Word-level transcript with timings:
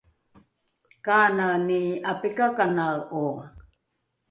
kanani 1.05 1.81
’apikakanae’o? 2.11 3.25